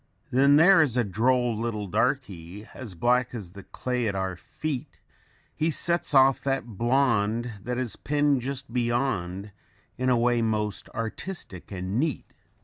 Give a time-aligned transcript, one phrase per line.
[0.35, 4.97] _"_'Then there is a droll little darky, As black as the clay at our feet;
[5.55, 9.51] He sets off that blond that is pinned just beyond
[9.99, 12.33] In a way most artistic and neat.